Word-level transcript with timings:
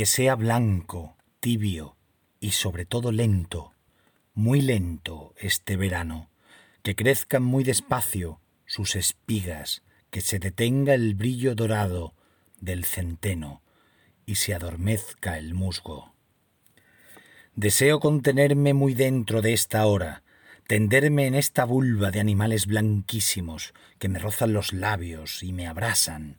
que 0.00 0.06
sea 0.06 0.34
blanco, 0.34 1.14
tibio 1.40 1.94
y 2.40 2.52
sobre 2.52 2.86
todo 2.86 3.12
lento, 3.12 3.74
muy 4.32 4.62
lento 4.62 5.34
este 5.36 5.76
verano, 5.76 6.30
que 6.82 6.96
crezcan 6.96 7.42
muy 7.42 7.64
despacio 7.64 8.40
sus 8.64 8.96
espigas, 8.96 9.82
que 10.08 10.22
se 10.22 10.38
detenga 10.38 10.94
el 10.94 11.14
brillo 11.14 11.54
dorado 11.54 12.14
del 12.62 12.86
centeno 12.86 13.60
y 14.24 14.36
se 14.36 14.54
adormezca 14.54 15.36
el 15.36 15.52
musgo. 15.52 16.14
Deseo 17.54 18.00
contenerme 18.00 18.72
muy 18.72 18.94
dentro 18.94 19.42
de 19.42 19.52
esta 19.52 19.84
hora, 19.84 20.22
tenderme 20.66 21.26
en 21.26 21.34
esta 21.34 21.66
vulva 21.66 22.10
de 22.10 22.20
animales 22.20 22.64
blanquísimos 22.64 23.74
que 23.98 24.08
me 24.08 24.18
rozan 24.18 24.54
los 24.54 24.72
labios 24.72 25.42
y 25.42 25.52
me 25.52 25.66
abrasan, 25.66 26.38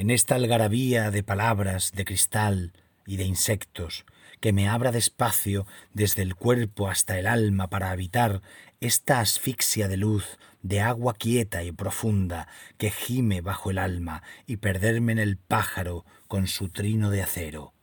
en 0.00 0.08
esta 0.08 0.36
algarabía 0.36 1.10
de 1.10 1.22
palabras, 1.22 1.92
de 1.92 2.06
cristal 2.06 2.72
y 3.04 3.18
de 3.18 3.24
insectos, 3.24 4.06
que 4.40 4.50
me 4.50 4.66
abra 4.66 4.92
despacio 4.92 5.66
desde 5.92 6.22
el 6.22 6.36
cuerpo 6.36 6.88
hasta 6.88 7.18
el 7.18 7.26
alma 7.26 7.68
para 7.68 7.90
habitar 7.90 8.40
esta 8.80 9.20
asfixia 9.20 9.88
de 9.88 9.98
luz, 9.98 10.38
de 10.62 10.80
agua 10.80 11.12
quieta 11.12 11.64
y 11.64 11.72
profunda 11.72 12.48
que 12.78 12.90
gime 12.90 13.42
bajo 13.42 13.70
el 13.70 13.76
alma 13.76 14.22
y 14.46 14.56
perderme 14.56 15.12
en 15.12 15.18
el 15.18 15.36
pájaro 15.36 16.06
con 16.28 16.46
su 16.46 16.70
trino 16.70 17.10
de 17.10 17.22
acero, 17.22 17.74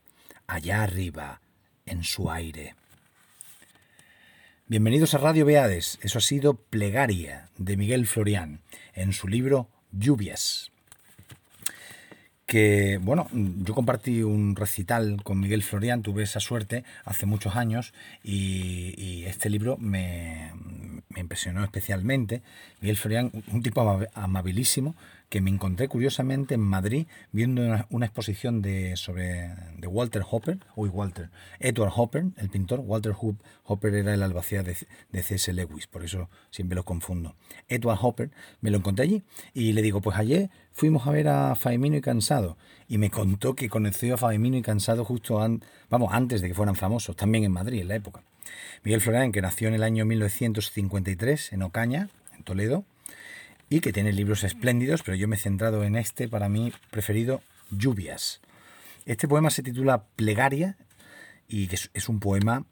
allá 0.48 0.82
arriba, 0.82 1.40
en 1.86 2.02
su 2.02 2.32
aire. 2.32 2.74
Bienvenidos 4.66 5.14
a 5.14 5.18
Radio 5.18 5.46
Beades. 5.46 6.00
Eso 6.02 6.18
ha 6.18 6.22
sido 6.22 6.54
Plegaria 6.54 7.48
de 7.58 7.76
Miguel 7.76 8.08
Florián 8.08 8.62
en 8.92 9.12
su 9.12 9.28
libro 9.28 9.70
Lluvias 9.92 10.72
que, 12.48 12.98
bueno, 13.00 13.28
yo 13.32 13.74
compartí 13.74 14.22
un 14.22 14.56
recital 14.56 15.22
con 15.22 15.38
Miguel 15.38 15.62
Florian, 15.62 16.02
tuve 16.02 16.22
esa 16.22 16.40
suerte 16.40 16.82
hace 17.04 17.26
muchos 17.26 17.54
años 17.54 17.92
y, 18.24 19.24
este 19.26 19.50
libro 19.50 19.76
me, 19.78 20.50
me, 21.18 21.22
impresionó 21.22 21.64
especialmente. 21.64 22.42
Miguel 22.80 22.96
Florian, 22.96 23.30
un 23.52 23.62
tipo 23.62 23.80
amabilísimo, 24.14 24.94
que 25.28 25.40
me 25.40 25.50
encontré 25.50 25.88
curiosamente 25.88 26.54
en 26.54 26.60
Madrid 26.60 27.06
viendo 27.32 27.62
una, 27.90 28.06
exposición 28.06 28.62
de, 28.62 28.96
sobre, 28.96 29.54
de 29.76 29.86
Walter 29.86 30.22
Hopper, 30.28 30.58
uy 30.74 30.88
Walter, 30.88 31.28
Edward 31.60 31.92
Hopper, 31.94 32.24
el 32.38 32.48
pintor, 32.48 32.80
Walter 32.80 33.14
Hopper 33.64 33.94
era 33.94 34.14
el 34.14 34.22
albacea 34.22 34.62
de, 34.62 34.76
de 35.12 35.22
C.S. 35.22 35.52
Lewis, 35.52 35.86
por 35.86 36.02
eso 36.02 36.30
siempre 36.50 36.76
lo 36.76 36.84
confundo. 36.84 37.34
Edward 37.68 37.98
Hopper, 38.00 38.30
me 38.62 38.70
lo 38.70 38.78
encontré 38.78 39.04
allí 39.04 39.22
y 39.52 39.72
le 39.72 39.82
digo, 39.82 40.00
pues 40.00 40.16
ayer 40.16 40.50
fuimos 40.72 41.06
a 41.06 41.10
ver 41.10 41.28
a 41.28 41.54
Faemino 41.56 41.96
y 41.96 42.00
Cansado 42.00 42.56
y 42.88 42.96
me 42.96 43.10
contó 43.10 43.54
que 43.54 43.68
conoció 43.68 44.14
a 44.14 44.16
Faemino 44.16 44.56
y 44.56 44.62
Cansado 44.62 45.04
justo 45.04 45.38
vamos, 45.90 46.08
antes 46.12 46.40
de 46.40 46.48
que 46.48 46.54
fueran 46.54 46.74
famosos, 46.74 47.16
también 47.16 47.44
en 47.44 47.52
Madrid, 47.52 47.82
en 47.82 47.88
la 47.88 47.96
época. 47.96 48.22
Miguel 48.82 49.00
Florian, 49.00 49.32
que 49.32 49.42
nació 49.42 49.68
en 49.68 49.74
el 49.74 49.82
año 49.82 50.04
1953 50.04 51.52
en 51.52 51.62
Ocaña, 51.62 52.08
en 52.36 52.44
Toledo, 52.44 52.84
y 53.70 53.80
que 53.80 53.92
tiene 53.92 54.12
libros 54.12 54.44
espléndidos, 54.44 55.02
pero 55.02 55.16
yo 55.16 55.28
me 55.28 55.36
he 55.36 55.38
centrado 55.38 55.84
en 55.84 55.96
este, 55.96 56.28
para 56.28 56.48
mí 56.48 56.72
preferido, 56.90 57.42
Lluvias. 57.70 58.40
Este 59.04 59.28
poema 59.28 59.50
se 59.50 59.62
titula 59.62 60.04
Plegaria 60.16 60.76
y 61.48 61.68
es, 61.72 62.08
un 62.08 62.20
poema 62.20 62.64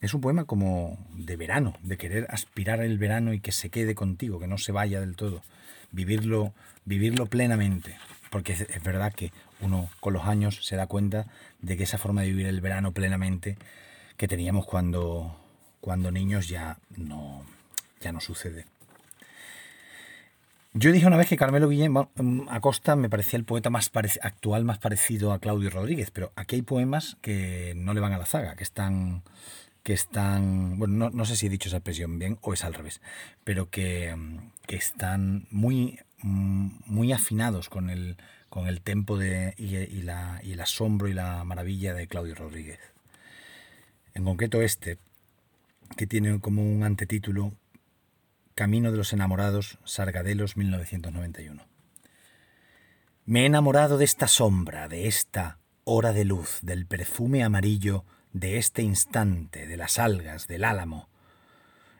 es 0.00 0.14
un 0.14 0.20
poema 0.20 0.44
como 0.44 0.98
de 1.14 1.36
verano, 1.36 1.74
de 1.82 1.98
querer 1.98 2.26
aspirar 2.30 2.80
el 2.80 2.98
verano 2.98 3.34
y 3.34 3.40
que 3.40 3.52
se 3.52 3.70
quede 3.70 3.94
contigo, 3.94 4.40
que 4.40 4.46
no 4.46 4.58
se 4.58 4.72
vaya 4.72 5.00
del 5.00 5.16
todo, 5.16 5.42
vivirlo 5.90 6.54
vivirlo 6.84 7.26
plenamente, 7.26 7.96
porque 8.30 8.52
es 8.52 8.82
verdad 8.82 9.12
que 9.12 9.32
uno 9.60 9.90
con 10.00 10.12
los 10.12 10.24
años 10.24 10.64
se 10.66 10.76
da 10.76 10.86
cuenta 10.86 11.26
de 11.60 11.76
que 11.76 11.84
esa 11.84 11.98
forma 11.98 12.22
de 12.22 12.28
vivir 12.28 12.46
el 12.46 12.60
verano 12.60 12.92
plenamente 12.92 13.56
que 14.20 14.28
teníamos 14.28 14.66
cuando 14.66 15.34
cuando 15.80 16.10
niños 16.10 16.46
ya 16.46 16.78
no 16.94 17.42
ya 18.02 18.12
no 18.12 18.20
sucede. 18.20 18.66
Yo 20.74 20.92
dije 20.92 21.06
una 21.06 21.16
vez 21.16 21.26
que 21.26 21.38
Carmelo 21.38 21.70
Guillén 21.70 21.92
mm, 21.92 22.48
Acosta 22.50 22.96
me 22.96 23.08
parecía 23.08 23.38
el 23.38 23.46
poeta 23.46 23.70
más 23.70 23.90
actual, 24.20 24.66
más 24.66 24.76
parecido 24.76 25.32
a 25.32 25.38
Claudio 25.38 25.70
Rodríguez, 25.70 26.10
pero 26.10 26.32
aquí 26.36 26.56
hay 26.56 26.62
poemas 26.62 27.16
que 27.22 27.72
no 27.76 27.94
le 27.94 28.00
van 28.00 28.12
a 28.12 28.18
la 28.18 28.26
zaga, 28.26 28.56
que 28.56 28.62
están, 28.62 29.22
que 29.82 29.94
están, 29.94 30.78
bueno, 30.78 31.08
no, 31.08 31.24
sé 31.24 31.34
si 31.34 31.46
he 31.46 31.48
dicho 31.48 31.68
esa 31.68 31.78
expresión 31.78 32.18
bien 32.18 32.36
o 32.42 32.52
es 32.52 32.62
al 32.62 32.74
revés, 32.74 33.00
pero 33.42 33.70
que, 33.70 34.14
mm, 34.14 34.38
están 34.68 35.46
muy, 35.50 35.98
mm, 36.22 36.68
muy 36.84 37.12
afinados 37.14 37.70
con 37.70 37.88
el, 37.88 38.18
con 38.50 38.68
el 38.68 38.82
tempo 38.82 39.16
de, 39.16 39.54
y, 39.56 40.02
la, 40.02 40.40
y 40.42 40.52
el 40.52 40.60
asombro 40.60 41.08
y 41.08 41.14
la 41.14 41.42
maravilla 41.44 41.94
de 41.94 42.06
Claudio 42.06 42.34
Rodríguez. 42.34 42.80
En 44.14 44.24
concreto 44.24 44.62
este, 44.62 44.98
que 45.96 46.06
tiene 46.06 46.40
como 46.40 46.62
un 46.62 46.82
antetítulo 46.82 47.52
Camino 48.54 48.90
de 48.90 48.98
los 48.98 49.12
Enamorados, 49.12 49.78
Sargadelos 49.84 50.56
1991. 50.56 51.66
Me 53.24 53.42
he 53.42 53.46
enamorado 53.46 53.98
de 53.98 54.04
esta 54.04 54.28
sombra, 54.28 54.88
de 54.88 55.06
esta 55.06 55.58
hora 55.84 56.12
de 56.12 56.24
luz, 56.24 56.58
del 56.62 56.86
perfume 56.86 57.44
amarillo, 57.44 58.04
de 58.32 58.58
este 58.58 58.82
instante, 58.82 59.66
de 59.66 59.76
las 59.76 59.98
algas, 59.98 60.46
del 60.46 60.64
álamo. 60.64 61.09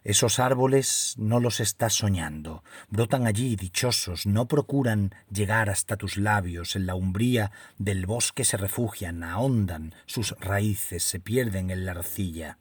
Esos 0.02 0.38
árboles 0.38 1.14
no 1.18 1.40
los 1.40 1.60
estás 1.60 1.94
soñando, 1.94 2.64
brotan 2.88 3.26
allí 3.26 3.56
dichosos, 3.56 4.26
no 4.26 4.48
procuran 4.48 5.14
llegar 5.30 5.68
hasta 5.68 5.96
tus 5.96 6.16
labios, 6.16 6.74
en 6.76 6.86
la 6.86 6.94
umbría 6.94 7.52
del 7.78 8.06
bosque 8.06 8.44
se 8.44 8.56
refugian, 8.56 9.22
ahondan 9.22 9.94
sus 10.06 10.32
raíces, 10.40 11.02
se 11.02 11.20
pierden 11.20 11.70
en 11.70 11.84
la 11.84 11.92
arcilla. 11.92 12.58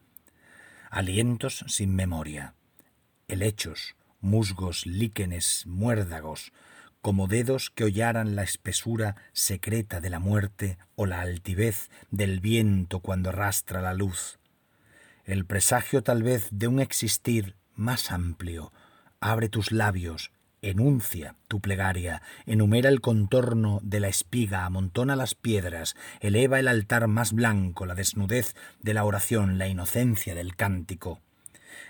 Alientos 0.89 1.63
sin 1.67 1.95
memoria 1.95 2.55
helechos, 3.29 3.95
musgos, 4.19 4.85
líquenes, 4.85 5.63
muérdagos, 5.65 6.51
como 7.01 7.27
dedos 7.27 7.69
que 7.69 7.85
hollaran 7.85 8.35
la 8.35 8.43
espesura 8.43 9.15
secreta 9.31 10.01
de 10.01 10.09
la 10.09 10.19
muerte 10.19 10.77
o 10.95 11.05
la 11.05 11.21
altivez 11.21 11.89
del 12.11 12.41
viento 12.41 12.99
cuando 12.99 13.29
arrastra 13.29 13.81
la 13.81 13.93
luz. 13.93 14.38
El 15.29 15.45
presagio 15.45 16.01
tal 16.01 16.23
vez 16.23 16.47
de 16.49 16.67
un 16.67 16.79
existir 16.79 17.55
más 17.75 18.11
amplio. 18.11 18.73
Abre 19.19 19.47
tus 19.47 19.71
labios, 19.71 20.31
enuncia 20.63 21.35
tu 21.47 21.59
plegaria, 21.59 22.23
enumera 22.47 22.89
el 22.89 22.99
contorno 22.99 23.79
de 23.83 23.99
la 23.99 24.07
espiga, 24.07 24.65
amontona 24.65 25.15
las 25.15 25.35
piedras, 25.35 25.95
eleva 26.19 26.59
el 26.59 26.67
altar 26.67 27.07
más 27.07 27.31
blanco, 27.33 27.85
la 27.85 27.93
desnudez 27.93 28.55
de 28.81 28.95
la 28.95 29.03
oración, 29.03 29.59
la 29.59 29.67
inocencia 29.67 30.33
del 30.33 30.55
cántico 30.55 31.21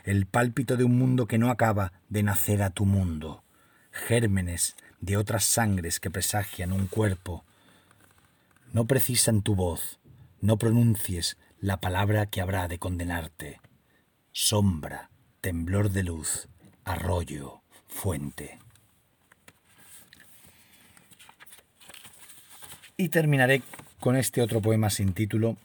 el 0.04 0.26
pálpito 0.26 0.78
de 0.78 0.84
un 0.84 0.98
mundo 0.98 1.26
que 1.26 1.38
no 1.38 1.50
acaba 1.50 1.94
de 2.10 2.24
nacer 2.24 2.62
a 2.62 2.72
tu 2.72 2.86
mundo, 2.86 3.44
gérmenes 3.92 4.76
de 5.02 5.18
otras 5.18 5.44
sangres 5.44 6.00
que 6.00 6.12
presagian 6.12 6.72
un 6.72 6.88
cuerpo. 6.88 7.46
No 8.74 8.86
precisan 8.86 9.42
tu 9.42 9.56
voz, 9.56 10.00
no 10.42 10.58
pronuncies 10.58 11.38
la 11.62 11.82
palabra 11.82 12.28
que 12.28 12.42
habrá 12.42 12.68
de 12.68 12.80
condenarte. 12.80 13.60
Sombra, 14.32 15.10
temblor 15.42 15.92
de 15.92 16.04
luz, 16.04 16.48
arroyo, 16.86 17.62
fuente. 17.88 18.60
Y 22.96 23.10
terminaré 23.10 23.62
con 24.00 24.16
este 24.16 24.42
otro 24.42 24.62
poema 24.62 24.90
sin 24.90 25.14
título 25.14 25.58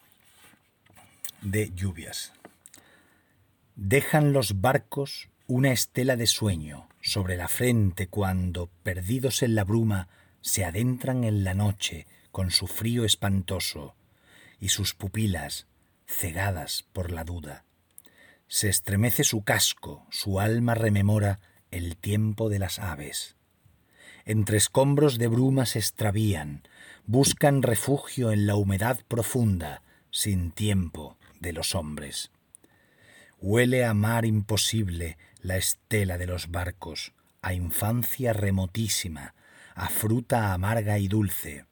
de 1.43 1.71
lluvias. 1.75 2.33
Dejan 3.77 4.33
los 4.33 4.61
barcos 4.61 5.29
una 5.47 5.73
estela 5.73 6.17
de 6.17 6.27
sueño 6.27 6.89
sobre 7.03 7.37
la 7.37 7.49
frente 7.49 8.09
cuando, 8.09 8.69
perdidos 8.83 9.43
en 9.43 9.55
la 9.55 9.65
bruma, 9.65 10.09
se 10.41 10.65
adentran 10.65 11.23
en 11.23 11.45
la 11.45 11.55
noche 11.55 12.07
con 12.33 12.51
su 12.51 12.67
frío 12.67 13.05
espantoso 13.05 13.95
y 14.59 14.71
sus 14.71 14.95
pupilas 14.95 15.67
cegadas 16.07 16.85
por 16.93 17.11
la 17.11 17.25
duda. 17.25 17.65
Se 18.47 18.69
estremece 18.69 19.25
su 19.25 19.43
casco, 19.43 20.07
su 20.11 20.41
alma 20.41 20.75
rememora 20.75 21.41
el 21.71 21.97
tiempo 21.97 22.49
de 22.49 22.59
las 22.59 22.79
aves. 22.79 23.37
Entre 24.25 24.57
escombros 24.57 25.19
de 25.19 25.27
bruma 25.27 25.67
se 25.67 25.79
extravían, 25.79 26.63
buscan 27.05 27.63
refugio 27.63 28.33
en 28.33 28.47
la 28.47 28.57
humedad 28.57 29.01
profunda, 29.09 29.83
sin 30.11 30.53
tiempo 30.53 31.19
de 31.41 31.53
los 31.53 31.75
hombres. 31.75 32.31
Huele 33.41 33.85
a 33.85 33.93
mar 33.93 34.25
imposible 34.25 35.19
la 35.43 35.57
estela 35.57 36.17
de 36.17 36.27
los 36.27 36.51
barcos, 36.51 37.13
a 37.43 37.53
infancia 37.53 38.33
remotísima, 38.33 39.35
a 39.75 39.89
fruta 39.89 40.55
amarga 40.55 40.99
y 40.99 41.09
dulce. 41.09 41.67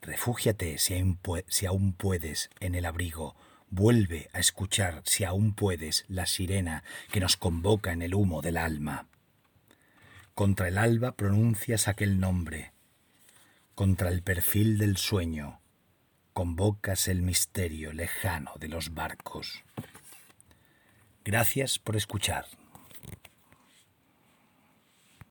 Refúgiate 0.00 0.78
si 0.78 1.66
aún, 1.66 1.92
puedes 1.92 2.48
en 2.60 2.74
el 2.74 2.86
abrigo, 2.86 3.36
vuelve 3.74 4.30
a 4.32 4.38
escuchar 4.38 5.02
si 5.04 5.24
aún 5.24 5.54
puedes 5.54 6.04
la 6.08 6.26
sirena 6.26 6.84
que 7.10 7.20
nos 7.20 7.36
convoca 7.36 7.92
en 7.92 8.02
el 8.02 8.14
humo 8.14 8.40
del 8.40 8.56
alma. 8.56 9.08
Contra 10.34 10.68
el 10.68 10.78
alba 10.78 11.16
pronuncias 11.16 11.88
aquel 11.88 12.20
nombre, 12.20 12.72
contra 13.74 14.10
el 14.10 14.22
perfil 14.22 14.78
del 14.78 14.96
sueño, 14.96 15.60
convocas 16.32 17.08
el 17.08 17.22
misterio 17.22 17.92
lejano 17.92 18.52
de 18.58 18.68
los 18.68 18.94
barcos. 18.94 19.64
Gracias 21.24 21.78
por 21.78 21.96
escuchar. 21.96 22.46